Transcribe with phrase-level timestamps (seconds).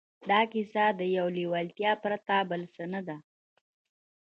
[0.29, 3.17] دا کیسه له یوې لېوالتیا پرته بل څه نه ده